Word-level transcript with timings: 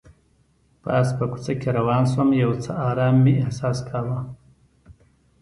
پاس 0.83 1.07
په 1.17 1.25
کوڅه 1.31 1.53
کې 1.61 1.69
روان 1.79 2.03
شوم، 2.11 2.29
یو 2.43 2.51
څه 2.63 2.71
ارام 2.89 3.15
مې 3.23 3.33
احساس 3.43 3.77
کاوه. 3.89 4.19